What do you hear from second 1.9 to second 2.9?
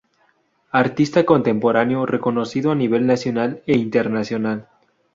reconocido a